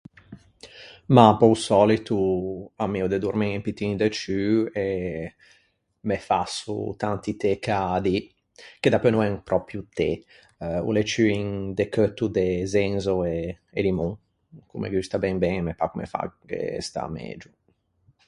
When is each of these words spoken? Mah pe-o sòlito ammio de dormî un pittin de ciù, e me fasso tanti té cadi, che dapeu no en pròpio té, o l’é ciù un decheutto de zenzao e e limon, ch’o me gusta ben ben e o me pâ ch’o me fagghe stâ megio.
Mah 1.15 1.33
pe-o 1.39 1.55
sòlito 1.65 2.17
ammio 2.83 3.05
de 3.11 3.17
dormî 3.25 3.47
un 3.57 3.65
pittin 3.67 3.93
de 4.01 4.07
ciù, 4.19 4.43
e 4.85 4.87
me 6.07 6.17
fasso 6.27 6.75
tanti 7.03 7.31
té 7.41 7.51
cadi, 7.65 8.17
che 8.81 8.87
dapeu 8.93 9.11
no 9.13 9.19
en 9.29 9.35
pròpio 9.49 9.79
té, 9.97 10.09
o 10.87 10.89
l’é 10.93 11.03
ciù 11.11 11.23
un 11.41 11.47
decheutto 11.77 12.25
de 12.37 12.47
zenzao 12.73 13.17
e 13.33 13.35
e 13.77 13.79
limon, 13.85 14.11
ch’o 14.67 14.75
me 14.81 14.87
gusta 14.95 15.15
ben 15.23 15.37
ben 15.43 15.55
e 15.59 15.61
o 15.61 15.65
me 15.67 15.75
pâ 15.79 15.85
ch’o 15.89 15.97
me 15.99 16.07
fagghe 16.13 16.59
stâ 16.87 17.03
megio. 17.17 17.49